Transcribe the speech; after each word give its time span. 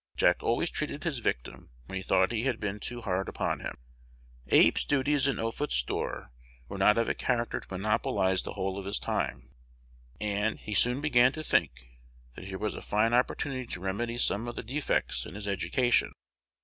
Jack 0.15 0.41
always 0.41 0.71
treated 0.71 1.03
his 1.03 1.19
victim 1.19 1.69
when 1.85 1.95
he 1.97 2.01
thought 2.01 2.31
he 2.31 2.45
had 2.45 2.59
been 2.59 2.79
too 2.79 3.01
hard 3.01 3.29
upon 3.29 3.59
him. 3.59 3.75
Abe's 4.47 4.83
duties 4.83 5.27
in 5.27 5.39
Offutt's 5.39 5.75
store 5.75 6.31
were 6.67 6.79
not 6.79 6.97
of 6.97 7.07
a 7.07 7.13
character 7.13 7.59
to 7.59 7.67
monopolize 7.69 8.41
the 8.41 8.53
whole 8.53 8.79
of 8.79 8.85
his 8.87 8.97
time,1 8.97 9.49
and 10.19 10.59
he 10.59 10.73
soon 10.73 11.01
began 11.01 11.31
to 11.33 11.43
think 11.43 11.99
that 12.35 12.45
here 12.45 12.57
was 12.57 12.73
a 12.73 12.81
fine 12.81 13.13
opportunity 13.13 13.67
to 13.67 13.79
remedy 13.79 14.17
some 14.17 14.47
of 14.47 14.55
the 14.55 14.63
defects 14.63 15.27
in 15.27 15.35
his 15.35 15.47
education. 15.47 16.11